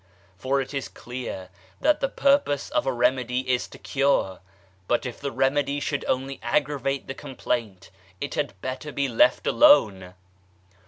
For 0.35 0.59
it 0.61 0.73
is 0.73 0.87
clear 0.87 1.49
that 1.79 1.99
the 1.99 2.09
purpose 2.09 2.71
of 2.71 2.87
a 2.87 2.91
remedy 2.91 3.41
is 3.47 3.67
to 3.67 3.77
cure 3.77 4.39
* 4.65 4.87
but 4.87 5.05
if 5.05 5.19
the 5.19 5.31
remedy 5.31 5.79
should 5.79 6.03
only 6.07 6.39
aggravate 6.41 7.05
the 7.05 7.13
complaint 7.13 7.91
it 8.19 8.33
had 8.33 8.59
better 8.61 8.91
be 8.91 9.07
left 9.07 9.45
alone. 9.45 10.15